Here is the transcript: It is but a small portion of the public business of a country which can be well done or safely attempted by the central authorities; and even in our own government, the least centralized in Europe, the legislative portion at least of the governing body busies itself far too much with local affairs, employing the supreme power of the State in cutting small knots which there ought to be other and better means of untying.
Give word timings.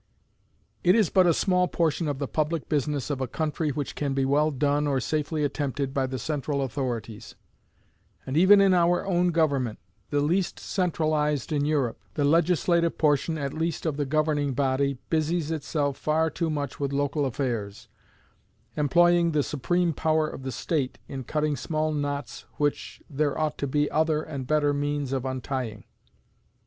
It 0.83 0.95
is 0.95 1.11
but 1.11 1.27
a 1.27 1.31
small 1.33 1.67
portion 1.67 2.07
of 2.07 2.17
the 2.17 2.27
public 2.27 2.67
business 2.67 3.11
of 3.11 3.21
a 3.21 3.27
country 3.27 3.69
which 3.69 3.93
can 3.93 4.15
be 4.15 4.25
well 4.25 4.49
done 4.49 4.87
or 4.87 4.99
safely 4.99 5.43
attempted 5.43 5.93
by 5.93 6.07
the 6.07 6.17
central 6.17 6.63
authorities; 6.63 7.35
and 8.25 8.35
even 8.35 8.61
in 8.61 8.73
our 8.73 9.05
own 9.05 9.27
government, 9.27 9.77
the 10.09 10.19
least 10.19 10.59
centralized 10.59 11.51
in 11.51 11.65
Europe, 11.65 11.99
the 12.15 12.25
legislative 12.25 12.97
portion 12.97 13.37
at 13.37 13.53
least 13.53 13.85
of 13.85 13.95
the 13.97 14.07
governing 14.07 14.53
body 14.55 14.97
busies 15.11 15.51
itself 15.51 15.97
far 15.97 16.31
too 16.31 16.49
much 16.49 16.79
with 16.79 16.91
local 16.91 17.23
affairs, 17.23 17.87
employing 18.75 19.33
the 19.33 19.43
supreme 19.43 19.93
power 19.93 20.27
of 20.27 20.41
the 20.41 20.51
State 20.51 20.97
in 21.07 21.23
cutting 21.23 21.55
small 21.55 21.93
knots 21.93 22.47
which 22.55 23.03
there 23.07 23.37
ought 23.37 23.55
to 23.59 23.67
be 23.67 23.87
other 23.91 24.23
and 24.23 24.47
better 24.47 24.73
means 24.73 25.13
of 25.13 25.25
untying. 25.25 25.83